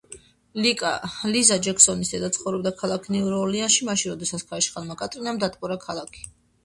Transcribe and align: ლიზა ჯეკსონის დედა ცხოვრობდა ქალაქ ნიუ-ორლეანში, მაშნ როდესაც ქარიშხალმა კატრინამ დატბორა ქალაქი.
ლიზა 1.33 1.57
ჯეკსონის 1.67 2.13
დედა 2.15 2.31
ცხოვრობდა 2.37 2.73
ქალაქ 2.81 3.05
ნიუ-ორლეანში, 3.17 3.85
მაშნ 3.91 4.13
როდესაც 4.15 4.47
ქარიშხალმა 4.53 4.97
კატრინამ 5.03 5.43
დატბორა 5.45 5.79
ქალაქი. 5.89 6.27